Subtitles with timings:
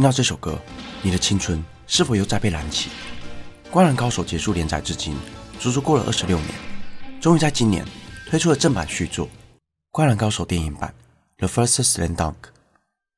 [0.00, 0.58] 听到这首歌，
[1.02, 2.88] 你的青春是否又再被燃起？
[3.70, 5.14] 《灌篮高手》结束连载至今，
[5.58, 6.48] 足足过了二十六年，
[7.20, 7.84] 终于在今年
[8.26, 9.26] 推出了正版续作
[9.90, 10.94] 《灌篮高手》电影版
[11.46, 12.32] 《The First Slam Dunk》。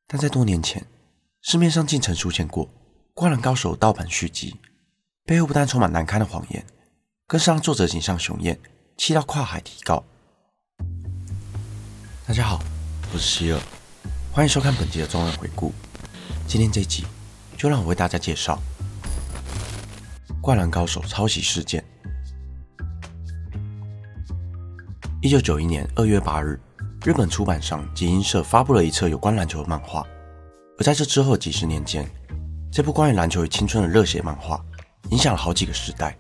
[0.09, 0.84] 但在多年前，
[1.41, 2.66] 市面上竟曾出现过
[3.14, 4.56] 《灌篮高手》盗版续集，
[5.25, 6.67] 背后不但充满难堪的谎言，
[7.28, 8.59] 更是让作者井上雄彦
[8.97, 10.03] 气到跨海提告。
[12.27, 12.61] 大家好，
[13.12, 13.61] 我是希尔，
[14.33, 15.73] 欢迎收看本集的综合回顾。
[16.52, 17.02] 今天这集
[17.56, 18.61] 就让我为大家介绍。
[20.42, 21.83] 《灌篮高手》抄袭事件。
[25.23, 26.61] 一九九一年二月八日，
[27.06, 30.06] 日本出版商集英社发布了一册有关篮球的漫画。
[30.78, 32.06] 而在这之后几十年间，
[32.70, 34.62] 这部关于篮球与青春的热血漫画，
[35.08, 36.14] 影响了好几个时代，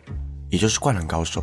[0.48, 1.42] 也就是《灌篮高手》。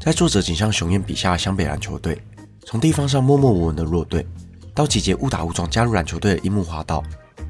[0.00, 2.20] 在作者井上雄彦笔下的湘北篮球队，
[2.64, 4.26] 从地方上默默无闻的弱队，
[4.74, 7.00] 到集结误打误撞加入篮球队的樱木花道、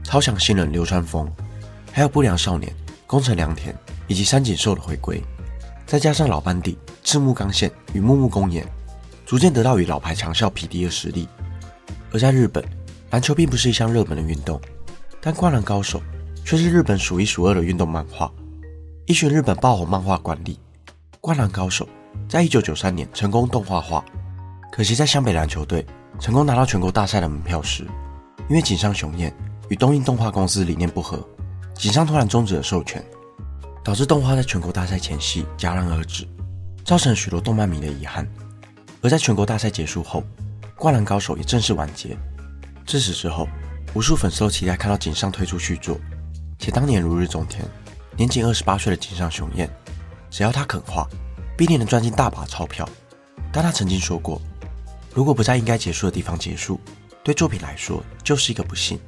[0.07, 1.29] 超强新人流川枫，
[1.93, 2.73] 还有不良少年
[3.07, 3.77] 宫城良田。
[4.09, 5.21] 以及三井寿的回归，
[5.85, 8.65] 再加上老班底赤木刚宪与木木公演，
[9.25, 11.29] 逐渐得到与老牌强校匹敌的实力。
[12.13, 12.65] 而在日本，
[13.11, 14.61] 篮球并不是一项热门的运动，
[15.21, 15.99] 但《灌篮高手》
[16.45, 18.31] 却是日本数一数二的运动漫画。
[19.07, 20.57] 依循日本爆红漫画惯例，
[21.21, 21.85] 《灌篮高手》
[22.29, 24.05] 在一九九三年成功动画化。
[24.71, 25.85] 可惜在湘北篮球队
[26.21, 27.85] 成功拿到全国大赛的门票时，
[28.49, 29.35] 因为井上雄彦
[29.69, 31.27] 与东映动画公司理念不合，
[31.75, 33.05] 井上突然终止了授权。
[33.85, 36.27] 导致动画在全国大赛前夕戛然而止，
[36.85, 38.27] 造成许多动漫迷的遗憾。
[39.01, 40.21] 而在全国大赛结束后，
[40.77, 42.17] 《灌篮高手》也正式完结。
[42.85, 43.47] 自此之后，
[43.95, 45.97] 无数粉丝都期待看到井上推出续作。
[46.59, 47.65] 且当年如日中天、
[48.17, 49.71] 年仅二十八岁的井上雄彦，
[50.31, 51.09] 只要他肯画，
[51.57, 52.89] 必定能赚进大把钞票。
[53.53, 54.43] 但他曾经说过，
[55.15, 56.81] 如果不在应该结束的地方结束，
[57.23, 58.99] 对作品来说就是一个不幸。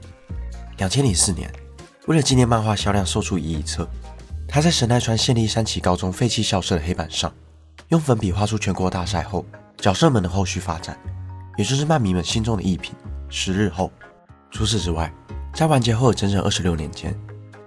[0.79, 1.53] 两千零四年，
[2.07, 3.87] 为了纪念漫画销量售出一亿册。
[4.47, 7.31] 他在神奈川县立山崎高中废弃校舍的黑板上，
[7.89, 9.45] 用粉笔画出全国大赛后
[9.77, 10.97] 角色们的后续发展，
[11.59, 12.95] 也就是漫迷们心中的艺品。
[13.29, 13.93] 十日后，
[14.51, 15.13] 除此之外，
[15.53, 17.15] 在完结后的整整二十六年间，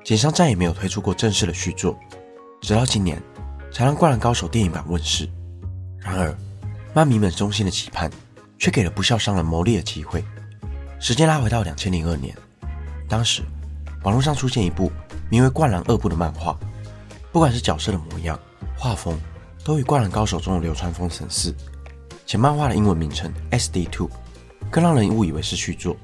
[0.03, 1.95] 井上再也没有推出过正式的续作，
[2.61, 3.21] 直到今年
[3.71, 5.29] 才让《灌篮高手》电影版问世。
[5.99, 6.35] 然而，
[6.95, 8.09] 漫迷们衷心的期盼，
[8.57, 10.23] 却给了不肖商人牟利的机会。
[10.99, 12.35] 时间拉回到两千零二年，
[13.11, 13.41] 当时
[14.03, 14.89] 网络上出现一部
[15.29, 16.57] 名为《灌篮二部》的漫画。
[17.29, 18.39] 不管是角色的模样、
[18.77, 19.19] 画风，
[19.65, 21.53] 都与《灌篮高手》中的流川枫神似，
[22.25, 24.09] 且漫画的英文名称 S D Two
[24.69, 25.97] 更让人误以为是续作。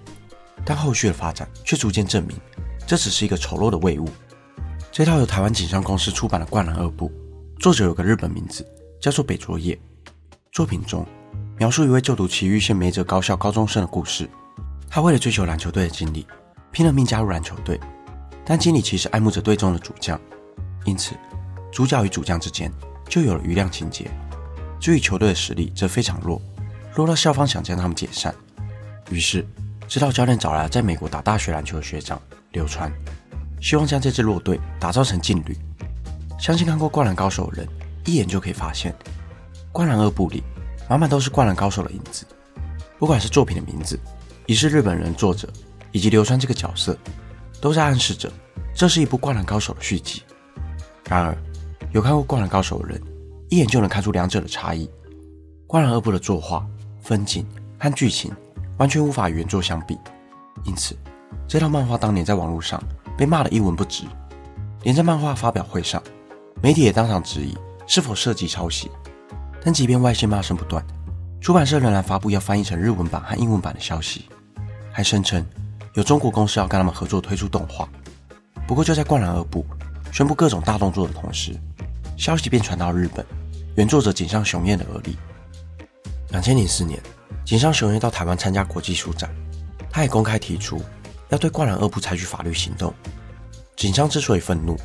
[0.66, 2.38] 但后续的发展却逐渐证明，
[2.86, 4.10] 这只是一个丑陋的伪物。
[4.92, 7.10] 这套由台湾锦上公司出版的《灌篮二部》，
[7.62, 8.68] 作者有个日本名字，
[9.00, 9.80] 叫做北卓叶。
[10.52, 11.06] 作品中
[11.58, 14.30] 描述一位就读埼玉县梅泽高校高中生的故事。
[14.90, 16.26] 他为了追求篮球队的经理，
[16.72, 17.80] 拼了命加入篮球队，
[18.46, 20.20] 但经理其实爱慕着队中的主将。
[20.86, 21.16] 因此，
[21.72, 22.72] 主角与主将之间
[23.10, 24.10] 就有了余量情节。
[24.80, 26.42] 至于球队的实力则非常弱，
[26.94, 28.34] 弱到校方想将他们解散。
[29.10, 29.46] 于是，
[29.88, 32.92] 指导教练找来了在美国打大学篮球的学长流川，
[33.60, 35.58] 希望将这支弱队打造成劲旅。
[36.40, 37.68] 相信看过《灌篮高手》的人，
[38.06, 38.92] 一眼就可以发现，
[39.72, 40.44] 《灌篮二部》里
[40.88, 42.26] 满满都是《灌篮高手》的影子。
[43.00, 44.00] 不管是作品的名字，
[44.46, 45.50] 也是日本人作者，
[45.98, 46.96] 以及流川这个角色，
[47.60, 48.32] 都在暗示着
[48.72, 50.22] 这是一部《灌篮高手》的续集。
[51.10, 51.36] 然而，
[51.92, 53.02] 有看过《灌篮高手》的人，
[53.50, 54.86] 一眼就能看出两者的差异。
[55.66, 56.64] 《灌篮二部》的作画、
[57.02, 57.44] 分镜
[57.80, 58.32] 和剧情
[58.78, 59.98] 完全无法与原作相比，
[60.66, 60.96] 因此
[61.48, 62.80] 这套漫画当年在网络上
[63.18, 64.04] 被骂得一文不值。
[64.84, 66.00] 连在漫画发表会上，
[66.62, 67.58] 媒体也当场质疑
[67.88, 68.92] 是否涉及抄袭。
[69.66, 70.86] 但即便外界骂声不断，
[71.42, 74.26] 出版社仍然发布要翻译成日文版和英文版的消息，
[74.92, 75.44] 还声称
[75.98, 77.90] 有中国公司要跟他们合作推出动画。
[78.68, 79.66] 不过，就在《灌篮二部》
[80.16, 81.60] 宣布各种大动作的同时，
[82.16, 83.26] 消息便传到日本
[83.76, 85.18] 原作者井上雄彦的耳里。
[86.30, 87.02] 两千零四年，
[87.44, 89.28] 井上雄彦到台湾参加国际书展，
[89.90, 90.80] 他也公开提出
[91.30, 92.94] 要对《灌篮二部》采取法律行动。
[93.76, 94.78] 井上之所以愤怒，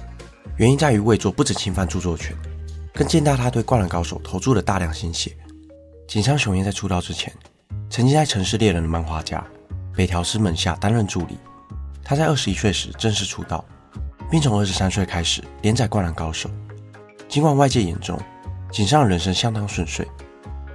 [0.56, 2.34] 原因在于未作不止侵犯著作权，
[2.94, 5.36] 更践踏他对《灌篮高手》投注的大量心血。
[6.08, 7.30] 井上雄彦在出道之前，
[7.90, 9.44] 曾经在《城市猎人》的漫画家
[9.94, 11.38] 北条司门下担任助理。
[12.02, 13.64] 他在二十一岁时正式出道。
[14.30, 16.48] 并从二十三岁开始连载《灌篮高手》，
[17.28, 18.18] 尽管外界眼中
[18.70, 20.08] 井上人生相当顺遂，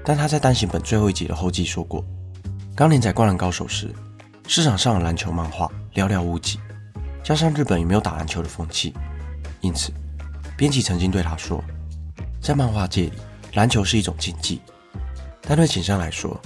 [0.06, 2.06] 但他在单行本最后一集的后记说过，
[2.76, 3.92] 刚连载《灌篮高手》时，
[4.48, 6.60] 市场上的篮球漫画寥寥无几，
[7.24, 8.94] 加上日本也没有打篮球的风气，
[9.62, 9.92] 因此
[10.56, 11.64] 编辑曾经对他说，
[12.40, 13.14] 在漫画界里，
[13.56, 14.62] 篮球是一种竞技。
[15.42, 16.40] 但对井上来说，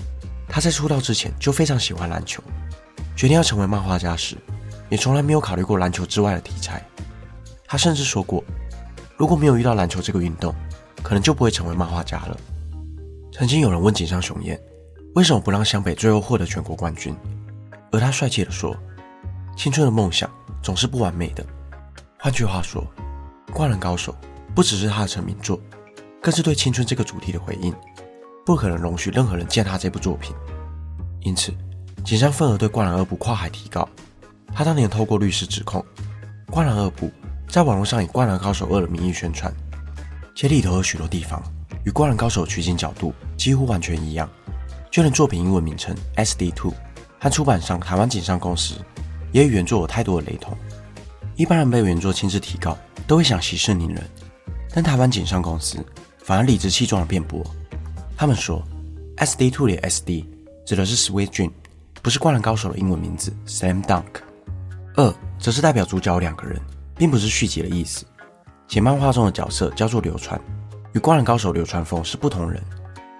[0.53, 2.44] 他在出道之前就非常喜欢篮球，
[3.15, 4.36] 决定要成为漫画家时，
[4.89, 6.86] 也从来没有考虑过篮球之外的题材。
[7.65, 8.44] 他甚至说过，
[9.15, 10.53] 如果没有遇到篮球这个运动，
[11.01, 12.38] 可能就不会成为漫画家了。
[13.31, 14.59] 曾经有人问井上雄彦，
[15.15, 17.15] 为什么不让湘北最后获得全国冠军？
[17.89, 18.75] 而他帅气地说
[19.56, 20.30] ：“青春的梦想
[20.62, 21.45] 总是不完美的。
[22.19, 22.86] 换句话说，
[23.53, 24.12] 《灌篮高手》
[24.53, 25.57] 不只是他的成名作，
[26.21, 27.74] 更是对青春这个主题的回应。
[28.45, 30.35] 不可能容许任何人践踏这部作品。
[31.21, 31.53] 因此，
[32.03, 33.88] 井上愤而对灌篮二部跨海提告。
[34.53, 35.85] 他当年透过律师指控，
[36.47, 37.09] 灌篮二部
[37.47, 39.53] 在网络上以《灌篮高手二》的名义宣传，
[40.35, 41.41] 且里头有许多地方
[41.85, 44.29] 与《灌篮高手》取景角度几乎完全一样，
[44.89, 46.73] 就连作品英文名称 S D Two
[47.19, 48.75] 和出版商台湾井上公司
[49.31, 50.57] 也与原作有太多的雷同。
[51.38, 52.77] 一般人被原作亲自提告，
[53.07, 54.03] 都会想息事宁人，
[54.73, 55.77] 但台湾井上公司
[56.23, 57.41] 反而理直气壮地辩驳。
[58.21, 58.63] 他们说
[59.18, 60.23] S D Two》里的 SD
[60.63, 61.50] 指的是 Sweet Dream，
[62.03, 64.21] 不是《灌篮高手》的英文名字 Slam Dunk。
[64.95, 66.62] 二则是代表主角两个人，
[66.95, 68.06] 并不是续集的意思。
[68.68, 70.39] 且漫画中的角色叫做流川，
[70.94, 72.62] 与《灌篮高手》流川枫是不同人。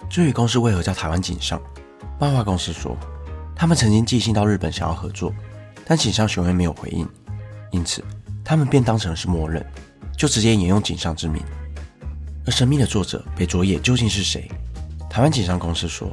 [0.08, 1.60] 至于公司为何叫台湾井上，
[2.20, 2.96] 漫画公司说，
[3.56, 5.34] 他们曾经寄信到日本想要合作，
[5.84, 7.10] 但井上雄彦没有回应，
[7.72, 8.06] 因此
[8.46, 9.66] 他们便当成是默认，
[10.16, 11.42] 就直接沿用井上之名。
[12.46, 14.48] 而神秘的作者北卓也究竟是谁？
[15.12, 16.10] 台湾井上公司说，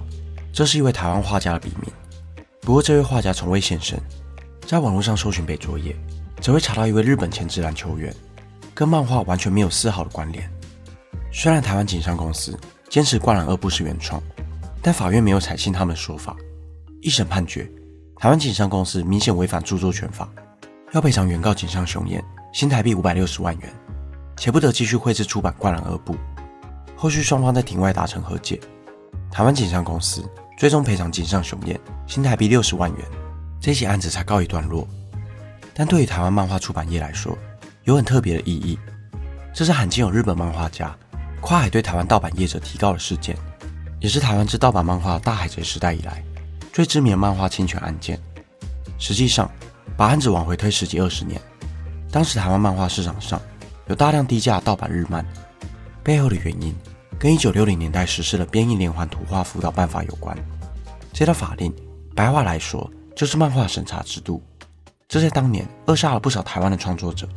[0.53, 1.89] 这是一位台湾画家的笔名。
[2.63, 3.97] 不过，这位画家从未现身。
[4.67, 5.95] 在网络上搜寻北卓也，
[6.41, 8.13] 则会查到一位日本前职篮球员，
[8.75, 10.51] 跟漫画完全没有丝毫的关联。
[11.33, 12.59] 虽然台湾井上公司
[12.91, 14.21] 坚持《灌篮二部》是原创，
[14.83, 16.37] 但法院没有采信他们的说法。
[17.01, 17.71] 一审判决，
[18.17, 20.29] 台湾井上公司明显违反著作权法，
[20.91, 22.21] 要赔偿原告井上雄彦
[22.53, 23.73] 新台币五百六十万元，
[24.37, 26.15] 且不得继续绘制出版《灌篮二部》。
[26.97, 28.61] 后续双方在庭外达成和解，
[29.31, 30.25] 台湾锦上公司
[30.57, 33.07] 最终赔偿锦上雄彦新台币六十万元。
[33.61, 34.87] 这起案子才告一段落，
[35.75, 37.37] 但对于台湾漫画出版业来说，
[37.83, 38.79] 有很特别的意义。
[39.53, 40.97] 这是罕见有日本漫画家
[41.41, 43.37] 跨海对台湾盗版业者提告的事件，
[44.01, 46.23] 也是台湾自盗版漫画大海贼时代以来
[46.73, 48.19] 最知名的漫画侵权案件。
[48.97, 49.51] 实际上，
[49.97, 51.41] 把案子往回推十几二十年，
[52.13, 53.41] 当时台湾漫画市场上
[53.89, 55.27] 有大量低价盗版日漫，
[56.05, 56.73] 背后的原因
[57.19, 60.37] 跟1960年代实施的编印连环图画辅导办法有关。
[61.13, 61.75] 这套法令，
[62.15, 64.41] 白话来说，就是漫画审查制度，
[65.09, 67.29] 这在当年扼杀了不少台湾的创作者。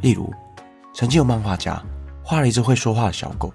[0.00, 0.32] 例如，
[0.92, 1.80] 曾经有漫画家
[2.24, 3.54] 画了一只会说话的小狗，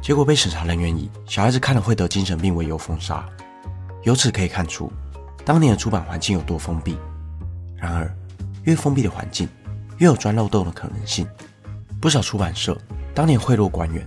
[0.00, 3.22] 结果被审查人员以小孩子看了会得精神病为由封杀。
[4.04, 4.90] 由此可以看出，
[5.44, 6.96] 当年的出版环境有多封闭。
[7.76, 8.10] 然而，
[8.62, 9.46] 越封闭的环境，
[9.98, 11.26] 越有钻漏洞的可能性。
[12.00, 12.76] 不少出版社
[13.14, 14.06] 当年贿赂官员，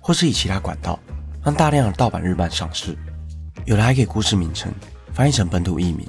[0.00, 0.98] 或是以其他管道
[1.44, 2.96] 让大量的盗版日漫上市，
[3.66, 4.72] 有的还给故事名称
[5.12, 6.08] 翻译成本土译名。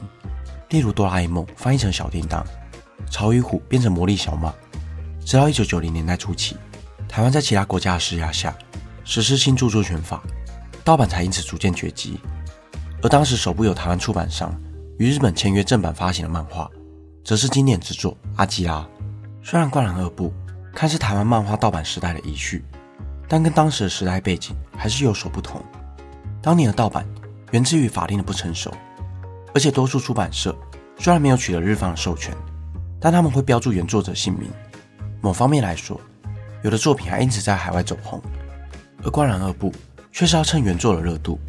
[0.69, 2.41] 例如《哆啦 A 梦》翻译成小叮当，
[3.11, 4.53] 《潮与虎》变成魔力小马。
[5.25, 6.57] 直到一九九零年代初期，
[7.07, 8.55] 台湾在其他国家的施压下
[9.03, 10.23] 实施新著作权法，
[10.83, 12.19] 盗版才因此逐渐绝迹。
[13.03, 14.53] 而当时首部由台湾出版商
[14.97, 16.69] 与日本签约正版发行的漫画，
[17.23, 18.79] 则是经典之作《阿基拉》。
[19.43, 20.29] 虽然《灌篮二部》
[20.75, 22.63] 看似台湾漫画盗版时代的遗绪，
[23.31, 25.63] 但跟当时的时代背景还是有所不同。
[26.41, 27.07] 当年的盗版
[27.51, 28.69] 源自于法令的不成熟。
[29.53, 30.53] 而且，多数出版社
[30.99, 32.35] 虽然没有取得日方的授权，
[32.99, 34.51] 但他们会标注原作者姓名。
[35.21, 35.97] 某方面来说，
[36.61, 38.21] 有的作品还因此在海外走红。
[39.01, 39.71] 而《灌篮二部》
[40.11, 41.39] 却是要趁原作的热度，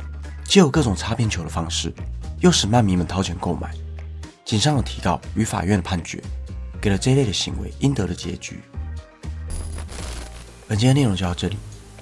[0.44, 1.92] 借由各种擦边球的方式，
[2.38, 3.74] 诱使漫迷们掏钱购买。
[4.44, 6.22] 井上的提告与法院的判决，
[6.80, 8.60] 给了这类的行为应得的结局。
[10.68, 11.56] 本期的内容就到这里。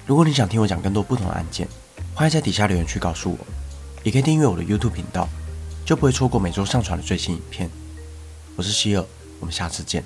[0.05, 1.67] 如果你想听我讲更多不同的案件，
[2.13, 3.37] 欢迎在底下留言区告诉我，
[4.03, 5.27] 也可以订阅我的 YouTube 频道。
[5.83, 7.69] 就不会错过每周上传的最新影片。
[8.55, 9.03] 我是希尔，
[9.39, 10.03] 我们下次见。